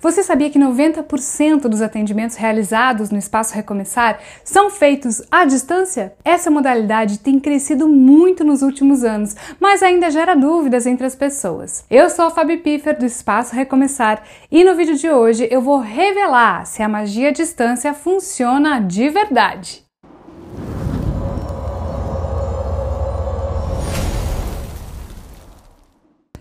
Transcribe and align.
Você 0.00 0.22
sabia 0.22 0.48
que 0.48 0.58
90% 0.58 1.68
dos 1.68 1.82
atendimentos 1.82 2.36
realizados 2.36 3.10
no 3.10 3.18
Espaço 3.18 3.54
Recomeçar 3.54 4.18
são 4.42 4.70
feitos 4.70 5.22
à 5.30 5.44
distância? 5.44 6.14
Essa 6.24 6.50
modalidade 6.50 7.18
tem 7.18 7.38
crescido 7.38 7.86
muito 7.86 8.42
nos 8.42 8.62
últimos 8.62 9.04
anos, 9.04 9.36
mas 9.60 9.82
ainda 9.82 10.10
gera 10.10 10.34
dúvidas 10.34 10.86
entre 10.86 11.04
as 11.04 11.14
pessoas. 11.14 11.84
Eu 11.90 12.08
sou 12.08 12.24
a 12.24 12.30
Fabi 12.30 12.56
Piffer 12.56 12.98
do 12.98 13.04
Espaço 13.04 13.54
Recomeçar 13.54 14.22
e 14.50 14.64
no 14.64 14.74
vídeo 14.74 14.96
de 14.96 15.10
hoje 15.10 15.46
eu 15.50 15.60
vou 15.60 15.78
revelar 15.78 16.64
se 16.64 16.82
a 16.82 16.88
magia 16.88 17.28
à 17.28 17.32
distância 17.32 17.92
funciona 17.92 18.80
de 18.80 19.10
verdade. 19.10 19.89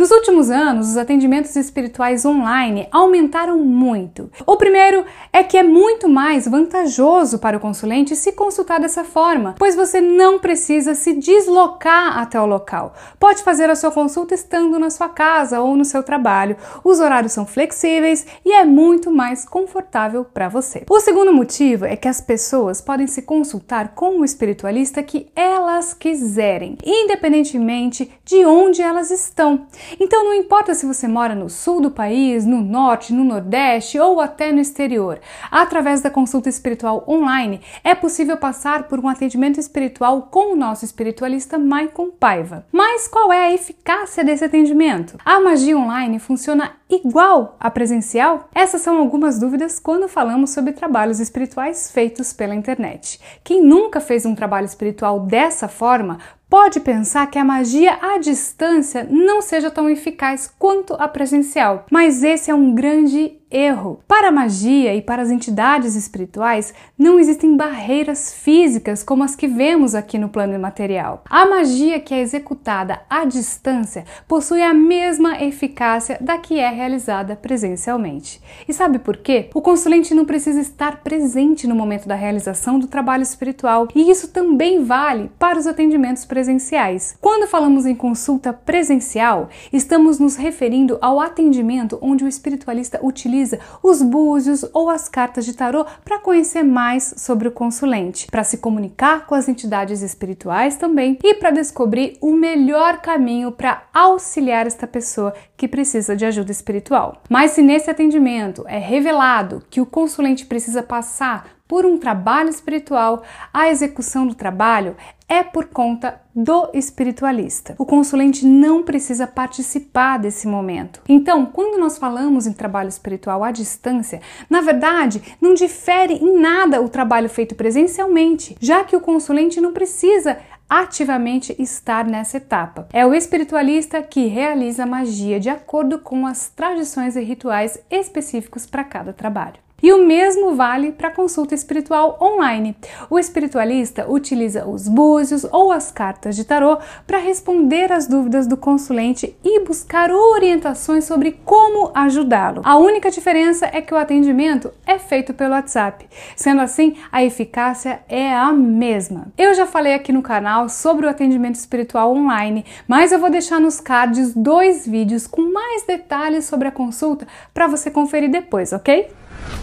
Nos 0.10 0.18
últimos 0.18 0.50
anos, 0.50 0.90
os 0.90 0.98
atendimentos 0.98 1.56
espirituais 1.56 2.26
online 2.26 2.88
aumentaram 2.92 3.60
muito. 3.60 4.32
O 4.44 4.58
primeiro 4.58 5.06
é 5.32 5.44
que 5.44 5.56
é 5.56 5.62
muito 5.62 6.10
mais 6.10 6.48
vantajoso 6.48 7.38
para 7.38 7.58
o 7.58 7.60
consulente 7.60 8.16
se 8.16 8.32
consultar 8.32 8.80
dessa 8.80 9.04
forma, 9.04 9.54
pois 9.60 9.76
você 9.76 10.02
não 10.02 10.40
precisa 10.40 10.96
se 10.96 11.14
deslocar 11.14 12.18
até 12.18 12.42
o 12.42 12.48
local. 12.48 12.96
Pode 13.20 13.44
fazer 13.44 13.70
a 13.70 13.76
sua 13.76 13.92
consulta 13.92 14.34
estando 14.34 14.80
na 14.80 14.90
sua 14.90 15.10
casa 15.10 15.62
ou 15.62 15.78
no 15.78 15.86
seu 15.86 16.02
trabalho. 16.02 16.58
Os 16.84 17.00
horários 17.00 17.34
são 17.34 17.46
flexíveis 17.46 18.26
e 18.44 18.52
é 18.52 18.66
muito 18.66 19.12
mais 19.12 19.46
confortável 19.46 20.26
para 20.26 20.50
você. 20.50 20.86
O 20.90 21.00
segundo 21.00 21.32
motivo 21.32 21.86
é 21.86 21.96
que 21.96 22.08
as 22.08 22.20
pessoas 22.20 22.82
podem 22.82 23.06
se 23.06 23.22
consultar 23.22 23.90
com 23.90 24.22
o 24.22 24.26
espiritualista 24.26 25.04
que 25.04 25.28
elas 25.36 25.94
quiserem, 25.94 26.80
independentemente 26.84 28.12
de 28.26 28.44
onde 28.44 28.82
elas 28.82 29.12
estão. 29.12 29.68
Então 30.00 30.24
não 30.24 30.34
importa 30.34 30.74
se 30.74 30.86
você 30.86 31.08
mora 31.08 31.36
no 31.36 31.50
sul 31.50 31.82
do 31.82 31.92
país, 31.92 32.46
no 32.46 32.62
norte, 32.62 33.12
no 33.12 33.24
nordeste 33.24 34.00
ou 34.00 34.22
até 34.22 34.52
no 34.52 34.62
exterior. 34.62 35.20
Através 35.52 36.00
da 36.00 36.10
consulta 36.10 36.48
espiritual 36.48 37.04
online, 37.06 37.60
é 37.84 37.94
possível 37.94 38.38
passar 38.38 38.84
por 38.84 39.00
um 39.00 39.10
atendimento 39.10 39.60
espiritual 39.60 40.30
com 40.32 40.54
o 40.54 40.56
nosso 40.56 40.86
espiritualista 40.86 41.58
Maicon 41.58 42.12
Paiva. 42.12 42.66
Mas 42.72 43.08
qual 43.08 43.34
é 43.34 43.48
a 43.48 43.54
eficácia 43.54 44.24
desse 44.24 44.46
atendimento? 44.46 45.18
A 45.26 45.40
magia 45.40 45.78
online 45.78 46.18
funciona 46.18 46.72
igual 46.90 47.58
à 47.60 47.70
presencial? 47.70 48.50
Essas 48.56 48.82
são 48.82 48.98
algumas 48.98 49.38
dúvidas 49.38 49.80
quando 49.80 50.08
falamos 50.08 50.52
sobre 50.52 50.72
trabalhos 50.72 51.20
espirituais 51.20 51.92
feitos 51.92 52.32
pela 52.32 52.56
internet. 52.56 53.20
Quem 53.44 53.62
nunca 53.62 54.00
fez 54.00 54.26
um 54.26 54.34
trabalho 54.34 54.66
espiritual 54.66 55.20
dessa 55.20 55.68
forma 55.68 56.20
pode 56.50 56.80
pensar 56.80 57.30
que 57.30 57.38
a 57.38 57.46
magia 57.46 57.98
à 58.02 58.18
distância 58.18 59.08
não 59.10 59.42
seja 59.42 59.70
tão 59.70 59.90
eficaz 59.90 60.52
quanto 60.58 60.96
a 60.96 61.08
presencial, 61.08 61.86
mas 61.92 62.24
esse 62.24 62.50
é 62.50 62.56
um 62.56 62.74
grande 62.74 63.38
erro. 63.50 64.00
Para 64.08 64.30
a 64.30 64.32
magia 64.32 64.94
e 64.94 65.02
para 65.02 65.22
as 65.22 65.32
entidades 65.32 65.96
espirituais, 65.96 66.74
não 66.98 67.20
existem 67.20 67.56
barreiras 67.56 68.34
físicas 68.34 69.04
como 69.04 69.24
as 69.24 69.36
que 69.36 69.48
vemos 69.48 69.96
aqui 69.96 70.18
no 70.18 70.30
plano 70.30 70.60
material. 70.60 71.24
A 71.30 71.46
magia 71.46 72.00
que 72.00 72.14
é 72.14 72.20
executada 72.20 73.02
à 73.10 73.26
distância 73.26 74.06
possui 74.28 74.62
a 74.62 74.74
mesma 74.74 75.42
eficácia 75.42 76.18
da 76.22 76.38
que 76.38 76.60
é 76.60 76.70
realizada 76.70 77.36
presencialmente. 77.36 78.42
E 78.68 78.74
sabe 78.74 79.00
por 79.00 79.18
quê? 79.18 79.50
O 79.54 79.62
consulente 79.62 80.14
não 80.14 80.26
precisa 80.26 80.60
estar 80.60 80.98
presente 81.04 81.68
no 81.68 81.76
momento 81.76 82.08
da 82.08 82.16
realização 82.16 82.78
do 82.78 82.88
trabalho 82.88 83.24
espiritual, 83.24 83.88
e 83.96 84.12
isso 84.12 84.30
também 84.30 84.84
vale 84.84 85.32
para 85.40 85.58
os 85.58 85.66
atendimentos 85.66 86.26
presenciais. 86.26 87.18
Quando 87.20 87.48
falamos 87.48 87.86
em 87.86 87.96
consulta 87.96 88.54
presencial, 88.54 89.50
estamos 89.72 90.20
nos 90.20 90.36
referindo 90.36 90.98
ao 91.02 91.20
atendimento 91.20 91.98
onde 92.02 92.24
o 92.24 92.28
espiritualista 92.28 93.00
utiliza 93.02 93.39
os 93.84 94.02
búzios 94.02 94.66
ou 94.74 94.90
as 94.90 95.08
cartas 95.08 95.46
de 95.46 95.54
tarô 95.54 95.86
para 96.04 96.20
conhecer 96.20 96.64
mais 96.64 97.14
sobre 97.18 97.48
o 97.48 97.52
consulente, 97.52 98.28
para 98.30 98.44
se 98.44 98.58
comunicar 98.58 99.26
com 99.26 99.36
as 99.36 99.48
entidades 99.48 100.02
espirituais 100.02 100.76
também 100.76 101.18
e 101.24 101.36
para 101.36 101.52
descobrir 101.52 102.18
o 102.22 102.32
melhor 102.32 103.02
caminho 103.02 103.52
para 103.52 103.84
auxiliar 103.94 104.68
esta 104.68 104.88
pessoa 104.88 105.34
que 105.56 105.68
precisa 105.68 106.16
de 106.16 106.26
ajuda 106.26 106.52
espiritual. 106.52 107.22
Mas 107.30 107.52
se 107.52 107.62
nesse 107.62 107.90
atendimento 107.90 108.64
é 108.68 108.78
revelado 108.78 109.64
que 109.70 109.82
o 109.82 109.86
consulente 109.86 110.46
precisa 110.46 110.82
passar 110.82 111.59
por 111.70 111.86
um 111.86 112.00
trabalho 112.00 112.50
espiritual, 112.50 113.22
a 113.54 113.70
execução 113.70 114.26
do 114.26 114.34
trabalho 114.34 114.98
é 115.28 115.44
por 115.44 115.66
conta 115.66 116.20
do 116.34 116.68
espiritualista. 116.74 117.76
O 117.78 117.86
consulente 117.86 118.44
não 118.44 118.82
precisa 118.82 119.28
participar 119.28 120.18
desse 120.18 120.48
momento. 120.48 121.00
Então, 121.08 121.46
quando 121.46 121.80
nós 121.80 122.00
falamos 122.00 122.48
em 122.48 122.54
trabalho 122.54 122.90
espiritual 122.90 123.44
à 123.44 123.52
distância, 123.52 124.20
na 124.50 124.62
verdade, 124.62 125.22
não 125.40 125.54
difere 125.54 126.16
em 126.16 126.40
nada 126.40 126.82
o 126.82 126.90
trabalho 126.90 127.30
feito 127.30 127.54
presencialmente, 127.54 128.58
já 128.60 128.84
que 128.84 128.96
o 128.96 129.02
consulente 129.02 129.62
não 129.62 129.72
precisa 129.72 130.40
ativamente 130.68 131.56
estar 131.60 132.04
nessa 132.04 132.38
etapa. 132.38 132.88
É 132.92 133.06
o 133.06 133.14
espiritualista 133.14 134.02
que 134.02 134.26
realiza 134.26 134.84
a 134.84 134.88
magia 134.88 135.40
de 135.40 135.50
acordo 135.50 136.00
com 136.00 136.26
as 136.26 136.50
tradições 136.50 137.16
e 137.16 137.22
rituais 137.22 137.78
específicos 137.92 138.66
para 138.66 138.84
cada 138.84 139.14
trabalho. 139.14 139.69
E 139.82 139.94
o 139.94 140.06
mesmo 140.06 140.56
vale 140.56 140.92
para 140.92 141.10
a 141.10 141.12
consulta 141.12 141.56
espiritual 141.56 142.18
online. 142.22 142.76
O 143.10 143.18
espiritualista 143.18 144.10
utiliza 144.10 144.66
os 144.68 144.88
búzios 144.88 145.46
ou 145.52 145.72
as 145.72 145.92
cartas 145.92 146.36
de 146.36 146.44
tarô 146.44 146.78
para 147.06 147.18
responder 147.18 147.92
às 147.92 148.08
dúvidas 148.08 148.48
do 148.48 148.58
consulente 148.58 149.36
e 149.44 149.60
buscar 149.62 150.12
orientações 150.12 151.06
sobre 151.06 151.40
como 151.46 151.92
ajudá-lo. 151.94 152.62
A 152.64 152.78
única 152.78 153.10
diferença 153.10 153.70
é 153.72 153.82
que 153.82 153.94
o 153.94 153.98
atendimento 153.98 154.72
é 154.86 155.00
feito 155.00 155.34
pelo 155.34 155.54
WhatsApp. 155.54 156.08
Sendo 156.36 156.62
assim, 156.62 156.96
a 157.12 157.24
eficácia 157.24 158.02
é 158.08 158.34
a 158.34 158.52
mesma. 158.52 159.28
Eu 159.38 159.54
já 159.54 159.66
falei 159.66 159.94
aqui 159.94 160.12
no 160.12 160.22
canal 160.22 160.70
sobre 160.70 161.06
o 161.06 161.10
atendimento 161.10 161.56
espiritual 161.56 162.12
online, 162.14 162.66
mas 162.88 163.12
eu 163.12 163.20
vou 163.20 163.30
deixar 163.30 163.60
nos 163.60 163.80
cards 163.80 164.34
dois 164.34 164.86
vídeos 164.86 165.28
com 165.28 165.42
mais 165.42 165.84
detalhes 165.86 166.46
sobre 166.46 166.68
a 166.68 166.72
consulta 166.72 167.28
para 167.54 167.68
você 167.68 167.90
conferir 167.90 168.30
depois, 168.30 168.74
ok? 168.74 169.08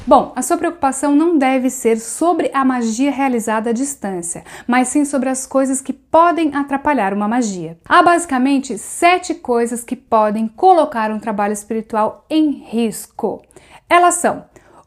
Bom, 0.06 0.32
a 0.36 0.42
sua 0.42 0.56
preocupação 0.56 1.16
não 1.16 1.36
deve 1.36 1.68
ser 1.68 1.98
sobre 1.98 2.48
a 2.54 2.64
magia 2.64 3.10
realizada 3.10 3.70
à 3.70 3.72
distância, 3.72 4.44
mas 4.64 4.86
sim 4.86 5.04
sobre 5.04 5.28
as 5.28 5.46
coisas 5.46 5.80
que 5.80 5.92
podem 5.92 6.54
atrapalhar 6.54 7.12
uma 7.12 7.26
magia. 7.26 7.76
Há 7.88 8.04
basicamente 8.04 8.78
sete 8.78 9.34
coisas 9.34 9.82
que 9.82 9.96
podem 9.96 10.46
colocar 10.46 11.10
um 11.10 11.18
trabalho 11.18 11.52
espiritual 11.52 12.24
em 12.30 12.50
risco. 12.50 13.42
Elas 13.88 14.14
são 14.14 14.44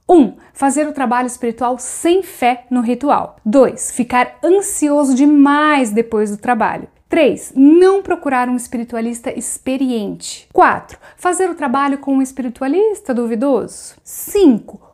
1. 0.08 0.16
Um, 0.16 0.38
fazer 0.54 0.88
o 0.88 0.94
trabalho 0.94 1.28
espiritual 1.28 1.78
sem 1.78 2.24
fé 2.24 2.66
no 2.70 2.80
ritual. 2.82 3.36
2. 3.46 3.92
Ficar 3.92 4.38
ansioso 4.44 5.14
demais 5.14 5.92
depois 5.92 6.32
do 6.32 6.38
trabalho. 6.38 6.88
3. 7.10 7.54
Não 7.56 8.02
procurar 8.02 8.48
um 8.48 8.56
espiritualista 8.56 9.38
experiente. 9.38 10.48
4. 10.54 10.98
Fazer 11.18 11.50
o 11.50 11.56
trabalho 11.56 11.98
com 11.98 12.14
um 12.14 12.22
espiritualista 12.22 13.14
duvidoso. 13.14 13.96
5 14.04 14.90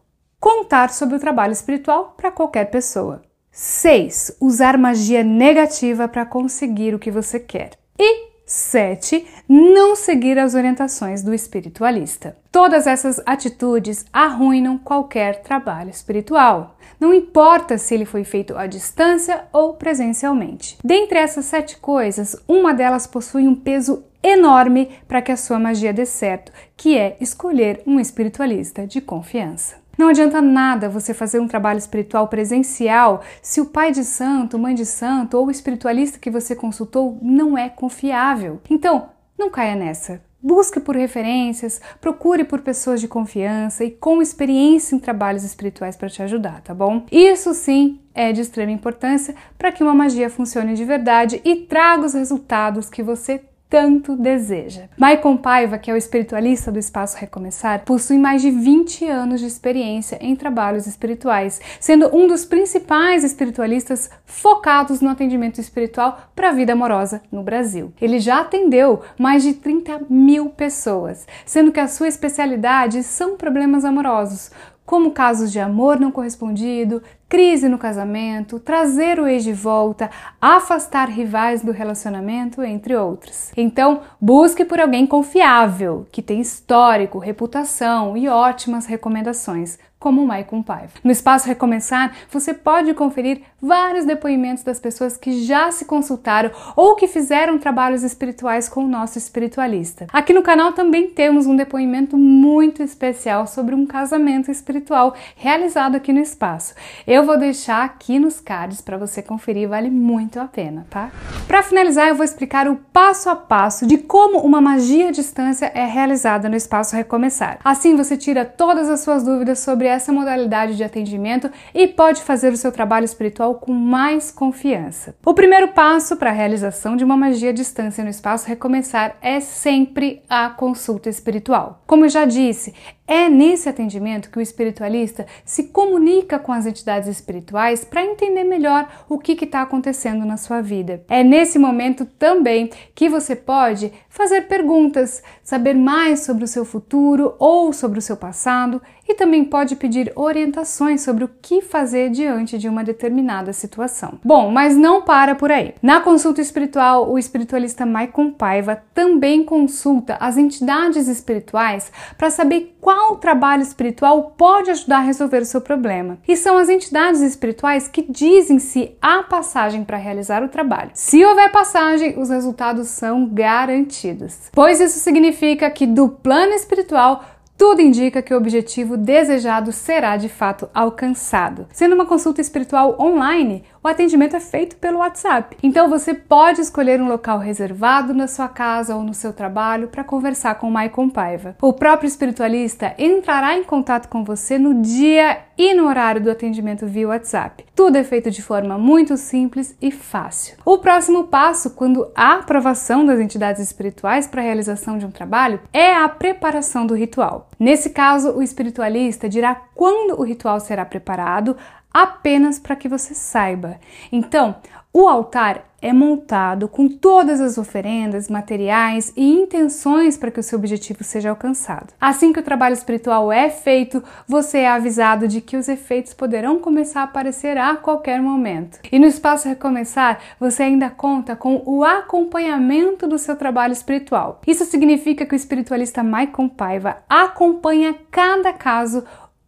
contar 0.45 0.91
sobre 0.91 1.15
o 1.15 1.19
trabalho 1.19 1.53
espiritual 1.53 2.13
para 2.15 2.29
qualquer 2.29 2.69
pessoa. 2.69 3.23
6. 3.49 4.37
Usar 4.39 4.77
magia 4.77 5.23
negativa 5.23 6.07
para 6.07 6.23
conseguir 6.23 6.93
o 6.93 6.99
que 6.99 7.09
você 7.09 7.39
quer. 7.39 7.71
E 7.97 8.34
7. 8.45 9.25
Não 9.49 9.95
seguir 9.95 10.37
as 10.37 10.53
orientações 10.53 11.23
do 11.23 11.33
espiritualista. 11.33 12.37
Todas 12.51 12.85
essas 12.85 13.21
atitudes 13.25 14.05
arruinam 14.13 14.77
qualquer 14.77 15.41
trabalho 15.41 15.89
espiritual. 15.89 16.77
Não 16.99 17.13
importa 17.13 17.77
se 17.77 17.93
ele 17.93 18.05
foi 18.05 18.23
feito 18.23 18.55
à 18.55 18.67
distância 18.67 19.45
ou 19.51 19.73
presencialmente. 19.73 20.77
Dentre 20.83 21.17
essas 21.17 21.45
sete 21.45 21.77
coisas, 21.77 22.35
uma 22.47 22.73
delas 22.73 23.07
possui 23.07 23.47
um 23.47 23.55
peso 23.55 24.03
enorme 24.23 24.89
para 25.07 25.21
que 25.21 25.31
a 25.31 25.37
sua 25.37 25.59
magia 25.59 25.93
dê 25.93 26.05
certo, 26.05 26.51
que 26.75 26.97
é 26.97 27.15
escolher 27.19 27.83
um 27.85 27.99
espiritualista 27.99 28.87
de 28.87 28.99
confiança. 28.99 29.75
Não 29.97 30.09
adianta 30.09 30.41
nada 30.41 30.89
você 30.89 31.13
fazer 31.13 31.39
um 31.39 31.47
trabalho 31.47 31.77
espiritual 31.77 32.27
presencial 32.27 33.21
se 33.41 33.61
o 33.61 33.65
pai 33.65 33.91
de 33.91 34.03
santo, 34.03 34.59
mãe 34.59 34.75
de 34.75 34.85
santo 34.85 35.37
ou 35.37 35.47
o 35.47 35.51
espiritualista 35.51 36.19
que 36.19 36.29
você 36.29 36.55
consultou 36.55 37.17
não 37.21 37.57
é 37.57 37.69
confiável. 37.69 38.61
Então, 38.69 39.09
não 39.37 39.49
caia 39.49 39.75
nessa. 39.75 40.21
Busque 40.41 40.79
por 40.79 40.95
referências, 40.95 41.81
procure 41.99 42.43
por 42.43 42.61
pessoas 42.61 43.01
de 43.01 43.07
confiança 43.07 43.83
e 43.83 43.89
com 43.89 44.21
experiência 44.21 44.95
em 44.95 44.99
trabalhos 44.99 45.43
espirituais 45.43 45.95
para 45.95 46.07
te 46.07 46.21
ajudar, 46.21 46.61
tá 46.61 46.71
bom? 46.71 47.03
Isso 47.11 47.51
sim 47.55 47.99
é 48.13 48.31
de 48.31 48.41
extrema 48.41 48.71
importância 48.71 49.33
para 49.57 49.71
que 49.71 49.81
uma 49.81 49.93
magia 49.93 50.29
funcione 50.29 50.75
de 50.75 50.85
verdade 50.85 51.41
e 51.43 51.55
traga 51.55 52.05
os 52.05 52.13
resultados 52.13 52.89
que 52.89 53.01
você 53.01 53.41
tanto 53.75 54.15
deseja. 54.15 54.83
Maicon 54.95 55.35
Paiva, 55.35 55.77
que 55.77 55.91
é 55.91 55.93
o 55.93 55.97
espiritualista 55.97 56.71
do 56.71 56.79
Espaço 56.79 57.17
Recomeçar, 57.17 57.83
possui 57.83 58.17
mais 58.17 58.41
de 58.41 58.49
20 58.49 59.05
anos 59.05 59.41
de 59.41 59.47
experiência 59.47 60.17
em 60.21 60.33
trabalhos 60.33 60.87
espirituais, 60.87 61.59
sendo 61.77 62.07
um 62.15 62.25
dos 62.25 62.45
principais 62.45 63.25
espiritualistas 63.25 64.09
focados 64.23 65.01
no 65.01 65.09
atendimento 65.09 65.59
espiritual 65.59 66.31
para 66.33 66.51
a 66.51 66.53
vida 66.53 66.71
amorosa 66.71 67.21
no 67.29 67.43
Brasil. 67.43 67.91
Ele 67.99 68.17
já 68.17 68.39
atendeu 68.39 69.01
mais 69.19 69.43
de 69.43 69.55
30 69.55 70.03
mil 70.09 70.45
pessoas, 70.51 71.27
sendo 71.45 71.73
que 71.73 71.79
a 71.81 71.89
sua 71.89 72.07
especialidade 72.07 73.03
são 73.03 73.35
problemas 73.35 73.83
amorosos, 73.83 74.51
como 74.85 75.11
casos 75.11 75.51
de 75.51 75.59
amor 75.59 75.99
não 75.99 76.11
correspondido, 76.11 77.01
crise 77.27 77.67
no 77.67 77.77
casamento, 77.77 78.59
trazer 78.59 79.19
o 79.19 79.27
ex 79.27 79.43
de 79.43 79.51
volta, 79.51 80.09
afastar 80.39 81.09
rivais 81.09 81.61
do 81.61 81.71
relacionamento, 81.71 82.61
entre 82.61 82.95
outros. 82.95 83.51
Então, 83.57 84.01
busque 84.21 84.63
por 84.63 84.79
alguém 84.79 85.07
confiável, 85.07 86.05
que 86.11 86.21
tem 86.21 86.39
histórico, 86.39 87.17
reputação 87.17 88.15
e 88.15 88.29
ótimas 88.29 88.85
recomendações, 88.85 89.79
como 90.05 90.21
o 90.21 90.27
Maicon 90.27 90.61
Paiva. 90.61 90.91
No 91.03 91.09
espaço 91.09 91.47
Recomeçar, 91.47 92.15
você 92.29 92.53
pode 92.53 92.93
conferir 92.93 93.41
vários 93.59 94.05
depoimentos 94.05 94.63
das 94.63 94.79
pessoas 94.79 95.17
que 95.17 95.43
já 95.43 95.71
se 95.71 95.85
consultaram 95.85 96.51
ou 96.75 96.95
que 96.95 97.07
fizeram 97.07 97.57
trabalhos 97.57 98.03
espirituais 98.03 98.69
com 98.69 98.85
o 98.85 98.87
nosso 98.87 99.17
espiritualista. 99.17 100.05
Aqui 100.13 100.31
no 100.31 100.43
canal 100.43 100.73
também 100.73 101.07
temos 101.07 101.47
um 101.47 101.55
depoimento 101.55 102.15
muito 102.15 102.83
especial 102.83 103.47
sobre 103.47 103.73
um 103.73 103.83
casamento 103.87 104.51
espiritual 104.51 105.15
realizado 105.35 105.95
aqui 105.95 106.13
no 106.13 106.19
espaço. 106.19 106.75
Eu 107.07 107.23
vou 107.23 107.39
deixar 107.39 107.83
aqui 107.83 108.19
nos 108.19 108.39
cards 108.39 108.81
para 108.81 108.99
você 108.99 109.23
conferir, 109.23 109.67
vale 109.67 109.89
muito 109.89 110.39
a 110.39 110.45
pena, 110.45 110.85
tá? 110.87 111.09
Para 111.47 111.63
finalizar, 111.63 112.09
eu 112.09 112.15
vou 112.15 112.23
explicar 112.23 112.67
o 112.67 112.75
passo 112.93 113.27
a 113.27 113.35
passo 113.35 113.87
de 113.87 113.97
como 113.97 114.37
uma 114.41 114.61
magia 114.61 115.07
à 115.07 115.11
distância 115.11 115.71
é 115.73 115.83
realizada 115.83 116.47
no 116.47 116.55
espaço 116.55 116.95
Recomeçar. 116.95 117.57
Assim 117.63 117.95
você 117.95 118.15
tira 118.15 118.45
todas 118.45 118.87
as 118.87 118.99
suas 118.99 119.23
dúvidas 119.23 119.57
sobre 119.57 119.94
essa 119.95 120.13
modalidade 120.13 120.75
de 120.75 120.83
atendimento 120.83 121.49
e 121.73 121.87
pode 121.87 122.21
fazer 122.21 122.53
o 122.53 122.57
seu 122.57 122.71
trabalho 122.71 123.05
espiritual 123.05 123.55
com 123.55 123.73
mais 123.73 124.31
confiança. 124.31 125.15
O 125.25 125.33
primeiro 125.33 125.69
passo 125.69 126.15
para 126.17 126.29
a 126.29 126.33
realização 126.33 126.95
de 126.95 127.03
uma 127.03 127.17
magia 127.17 127.49
à 127.49 127.53
distância 127.53 128.03
no 128.03 128.09
espaço 128.09 128.47
Recomeçar 128.47 129.17
é 129.21 129.39
sempre 129.39 130.21
a 130.29 130.49
consulta 130.49 131.09
espiritual. 131.09 131.81
Como 131.87 132.05
eu 132.05 132.09
já 132.09 132.25
disse, 132.25 132.73
é 133.07 133.29
nesse 133.29 133.69
atendimento 133.69 134.29
que 134.29 134.39
o 134.39 134.41
espiritualista 134.41 135.25
se 135.43 135.65
comunica 135.65 136.39
com 136.39 136.51
as 136.51 136.65
entidades 136.65 137.07
espirituais 137.07 137.85
para 137.85 138.03
entender 138.03 138.43
melhor 138.43 138.87
o 139.07 139.19
que 139.19 139.33
está 139.33 139.61
acontecendo 139.61 140.25
na 140.25 140.37
sua 140.37 140.61
vida. 140.61 141.03
É 141.07 141.23
nesse 141.23 141.59
momento 141.59 142.05
também 142.05 142.69
que 142.95 143.07
você 143.07 143.35
pode 143.35 143.91
fazer 144.09 144.43
perguntas, 144.43 145.21
saber 145.43 145.73
mais 145.73 146.21
sobre 146.21 146.45
o 146.45 146.47
seu 146.47 146.65
futuro 146.65 147.35
ou 147.37 147.71
sobre 147.73 147.99
o 147.99 148.01
seu 148.01 148.17
passado 148.17 148.81
e 149.07 149.13
também 149.13 149.45
pode 149.45 149.75
pedir 149.75 150.11
orientações 150.15 151.01
sobre 151.01 151.23
o 151.23 151.29
que 151.41 151.61
fazer 151.61 152.09
diante 152.09 152.57
de 152.57 152.67
uma 152.67 152.83
determinada 152.83 153.53
situação. 153.53 154.19
Bom, 154.23 154.49
mas 154.49 154.75
não 154.75 155.03
para 155.03 155.35
por 155.35 155.51
aí. 155.51 155.75
Na 155.81 156.01
consulta 156.01 156.41
espiritual, 156.41 157.11
o 157.11 157.19
espiritualista 157.19 157.85
Maicon 157.85 158.31
Paiva 158.31 158.81
também 158.93 159.43
consulta 159.43 160.17
as 160.19 160.37
entidades 160.37 161.07
espirituais 161.07 161.91
para 162.17 162.31
saber 162.31 162.75
qual 162.81 162.94
trabalho 163.19 163.61
espiritual 163.61 164.33
pode 164.37 164.71
ajudar 164.71 164.97
a 164.97 165.01
resolver 165.01 165.41
o 165.41 165.45
seu 165.45 165.61
problema. 165.61 166.17
E 166.27 166.35
são 166.35 166.57
as 166.57 166.69
entidades 166.69 167.21
espirituais 167.21 167.87
que 167.87 168.01
dizem 168.01 168.59
se 168.59 168.95
há 169.01 169.23
passagem 169.23 169.83
para 169.83 169.97
realizar 169.97 170.43
o 170.43 170.49
trabalho. 170.49 170.91
Se 170.93 171.23
houver 171.23 171.51
passagem, 171.51 172.19
os 172.19 172.29
resultados 172.29 172.87
são 172.87 173.27
garantidos. 173.27 174.49
Pois 174.51 174.79
isso 174.79 174.99
significa 174.99 175.69
que 175.69 175.85
do 175.85 176.09
plano 176.09 176.53
espiritual 176.53 177.23
tudo 177.57 177.81
indica 177.81 178.21
que 178.21 178.33
o 178.33 178.37
objetivo 178.37 178.97
desejado 178.97 179.71
será 179.71 180.17
de 180.17 180.27
fato 180.27 180.69
alcançado. 180.73 181.65
Sendo 181.71 181.95
uma 181.95 182.05
consulta 182.05 182.41
espiritual 182.41 182.97
online, 182.99 183.63
o 183.85 183.87
atendimento 183.87 184.35
é 184.35 184.39
feito 184.39 184.77
pelo 184.77 184.97
WhatsApp. 184.97 185.55
Então 185.61 185.87
você 185.87 186.11
pode 186.11 186.59
escolher 186.59 186.99
um 186.99 187.07
local 187.07 187.37
reservado 187.37 188.15
na 188.15 188.27
sua 188.27 188.47
casa 188.47 188.95
ou 188.95 189.03
no 189.03 189.13
seu 189.13 189.31
trabalho 189.31 189.89
para 189.89 190.03
conversar 190.03 190.55
com 190.55 190.71
Maicon 190.71 191.07
Paiva. 191.07 191.55
O 191.61 191.71
próprio 191.71 192.07
espiritualista 192.07 192.95
entrará 192.97 193.55
em 193.55 193.63
contato 193.63 194.09
com 194.09 194.23
você 194.23 194.57
no 194.57 194.81
dia 194.81 195.37
e 195.55 195.75
no 195.75 195.87
horário 195.87 196.19
do 196.19 196.31
atendimento 196.31 196.87
via 196.87 197.07
WhatsApp. 197.07 197.63
Tudo 197.75 197.97
é 197.97 198.03
feito 198.03 198.31
de 198.31 198.41
forma 198.41 198.75
muito 198.75 199.15
simples 199.17 199.77
e 199.79 199.91
fácil. 199.91 200.57
O 200.65 200.79
próximo 200.79 201.25
passo, 201.25 201.69
quando 201.69 202.11
há 202.15 202.35
aprovação 202.35 203.05
das 203.05 203.19
entidades 203.19 203.61
espirituais 203.61 204.25
para 204.25 204.41
a 204.41 204.43
realização 204.43 204.97
de 204.97 205.05
um 205.05 205.11
trabalho, 205.11 205.59
é 205.71 205.93
a 205.93 206.09
preparação 206.09 206.87
do 206.87 206.95
ritual. 206.95 207.49
Nesse 207.59 207.91
caso, 207.91 208.31
o 208.31 208.41
espiritualista 208.41 209.29
dirá 209.29 209.55
quando 209.75 210.19
o 210.19 210.23
ritual 210.23 210.59
será 210.59 210.83
preparado, 210.83 211.55
apenas 211.95 212.59
para 212.59 212.75
que 212.75 212.89
você 212.89 213.15
saiba. 213.15 213.79
Então, 214.11 214.57
o 214.91 215.07
altar 215.07 215.65
é 215.81 215.93
montado 215.93 216.67
com 216.67 216.87
todas 216.87 217.39
as 217.39 217.57
oferendas, 217.57 218.27
materiais 218.27 219.13
e 219.15 219.23
intenções 219.23 220.17
para 220.17 220.31
que 220.31 220.39
o 220.39 220.43
seu 220.43 220.57
objetivo 220.57 221.03
seja 221.03 221.29
alcançado. 221.29 221.93
Assim 222.01 222.33
que 222.33 222.39
o 222.39 222.43
trabalho 222.43 222.73
espiritual 222.73 223.31
é 223.31 223.49
feito, 223.49 224.03
você 224.27 224.59
é 224.59 224.67
avisado 224.67 225.27
de 225.27 225.41
que 225.41 225.55
os 225.55 225.69
efeitos 225.69 226.13
poderão 226.13 226.59
começar 226.59 227.01
a 227.01 227.03
aparecer 227.03 227.57
a 227.57 227.75
qualquer 227.75 228.21
momento. 228.21 228.79
E 228.91 228.97
no 228.97 229.05
espaço 229.05 229.47
Recomeçar, 229.47 230.19
você 230.39 230.63
ainda 230.63 230.89
conta 230.89 231.35
com 231.35 231.61
o 231.65 231.83
acompanhamento 231.83 233.07
do 233.07 233.19
seu 233.19 233.35
trabalho 233.35 233.73
espiritual. 233.73 234.41
Isso 234.47 234.65
significa 234.65 235.25
que 235.25 235.35
o 235.35 235.37
espiritualista 235.37 236.01
Maicon 236.03 236.49
Paiva 236.49 236.97
acompanha 237.07 237.95
cada 238.09 238.51
caso 238.51 239.03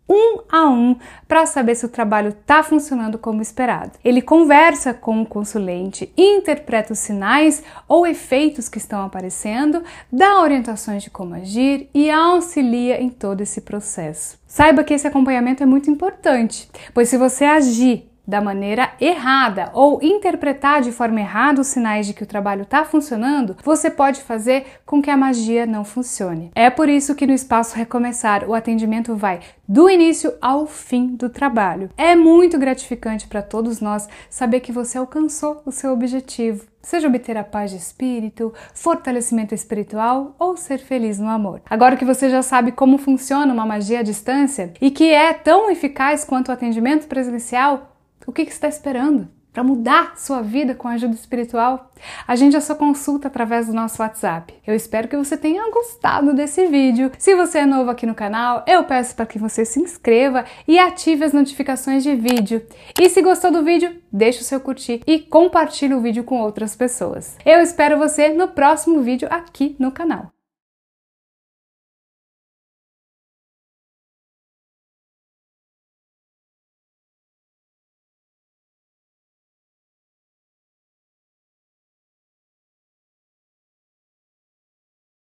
um 0.09 0.39
a 0.49 0.67
um 0.67 0.95
para 1.27 1.45
saber 1.45 1.75
se 1.75 1.85
o 1.85 1.89
trabalho 1.89 2.29
está 2.29 2.63
funcionando 2.63 3.17
como 3.17 3.41
esperado. 3.41 3.91
Ele 4.03 4.21
conversa 4.21 4.93
com 4.93 5.21
o 5.21 5.25
consulente, 5.25 6.11
interpreta 6.17 6.93
os 6.93 6.99
sinais 6.99 7.63
ou 7.87 8.07
efeitos 8.07 8.69
que 8.69 8.77
estão 8.77 9.03
aparecendo, 9.03 9.83
dá 10.11 10.41
orientações 10.41 11.03
de 11.03 11.09
como 11.09 11.35
agir 11.35 11.89
e 11.93 12.09
auxilia 12.09 13.01
em 13.01 13.09
todo 13.09 13.41
esse 13.41 13.61
processo. 13.61 14.37
Saiba 14.47 14.83
que 14.83 14.93
esse 14.93 15.07
acompanhamento 15.07 15.61
é 15.61 15.65
muito 15.65 15.89
importante, 15.89 16.69
pois 16.93 17.09
se 17.09 17.17
você 17.17 17.45
agir 17.45 18.09
da 18.27 18.41
maneira 18.41 18.91
errada 18.99 19.71
ou 19.73 19.99
interpretar 20.03 20.81
de 20.81 20.91
forma 20.91 21.21
errada 21.21 21.61
os 21.61 21.67
sinais 21.67 22.05
de 22.05 22.13
que 22.13 22.23
o 22.23 22.27
trabalho 22.27 22.63
está 22.63 22.83
funcionando, 22.83 23.55
você 23.63 23.89
pode 23.89 24.21
fazer 24.21 24.65
com 24.85 25.01
que 25.01 25.09
a 25.09 25.15
magia 25.15 25.65
não 25.65 25.85
funcione. 25.85 26.51
É 26.53 26.69
por 26.69 26.89
isso 26.89 27.15
que 27.15 27.25
no 27.25 27.33
espaço 27.33 27.77
Recomeçar 27.77 28.43
o 28.49 28.53
atendimento 28.53 29.15
vai 29.15 29.39
do 29.67 29.89
início 29.89 30.33
ao 30.41 30.65
fim 30.65 31.07
do 31.07 31.29
trabalho. 31.29 31.89
É 31.97 32.15
muito 32.15 32.57
gratificante 32.57 33.27
para 33.27 33.41
todos 33.41 33.79
nós 33.79 34.07
saber 34.29 34.61
que 34.61 34.71
você 34.71 34.97
alcançou 34.97 35.61
o 35.65 35.71
seu 35.71 35.91
objetivo. 35.91 36.65
Seja 36.81 37.07
obter 37.07 37.37
a 37.37 37.43
paz 37.43 37.71
de 37.71 37.77
espírito, 37.77 38.53
fortalecimento 38.73 39.53
espiritual 39.53 40.35
ou 40.39 40.55
ser 40.55 40.77
feliz 40.77 41.19
no 41.19 41.27
amor. 41.27 41.61
Agora 41.69 41.97
que 41.97 42.05
você 42.05 42.29
já 42.29 42.41
sabe 42.41 42.71
como 42.71 42.97
funciona 42.97 43.53
uma 43.53 43.65
magia 43.65 43.99
à 43.99 44.03
distância 44.03 44.73
e 44.79 44.89
que 44.89 45.11
é 45.11 45.33
tão 45.33 45.69
eficaz 45.69 46.23
quanto 46.23 46.47
o 46.47 46.51
atendimento 46.53 47.07
presencial, 47.07 47.96
o 48.27 48.31
que, 48.33 48.45
que 48.45 48.51
você 48.51 48.57
está 48.57 48.67
esperando? 48.67 49.29
Para 49.53 49.63
mudar 49.63 50.19
sua 50.19 50.41
vida 50.43 50.75
com 50.75 50.87
ajuda 50.87 51.15
espiritual? 51.15 51.91
Agende 52.27 52.55
a 52.55 52.61
sua 52.61 52.75
consulta 52.75 53.27
através 53.27 53.65
do 53.65 53.73
nosso 53.73 53.99
WhatsApp. 54.03 54.53
Eu 54.67 54.75
espero 54.75 55.07
que 55.07 55.17
você 55.17 55.35
tenha 55.35 55.71
gostado 55.71 56.31
desse 56.31 56.67
vídeo. 56.67 57.11
Se 57.17 57.33
você 57.33 57.59
é 57.59 57.65
novo 57.65 57.89
aqui 57.89 58.05
no 58.05 58.13
canal, 58.13 58.63
eu 58.67 58.83
peço 58.83 59.15
para 59.15 59.25
que 59.25 59.39
você 59.39 59.65
se 59.65 59.79
inscreva 59.79 60.45
e 60.67 60.77
ative 60.77 61.23
as 61.23 61.33
notificações 61.33 62.03
de 62.03 62.13
vídeo. 62.13 62.61
E 62.99 63.09
se 63.09 63.19
gostou 63.23 63.49
do 63.49 63.63
vídeo, 63.63 63.99
deixe 64.11 64.41
o 64.41 64.45
seu 64.45 64.59
curtir 64.59 65.01
e 65.07 65.17
compartilhe 65.19 65.95
o 65.95 66.01
vídeo 66.01 66.23
com 66.23 66.39
outras 66.39 66.75
pessoas. 66.75 67.35
Eu 67.43 67.59
espero 67.59 67.97
você 67.97 68.29
no 68.29 68.49
próximo 68.49 69.01
vídeo 69.01 69.27
aqui 69.31 69.75
no 69.79 69.91
canal. 69.91 70.36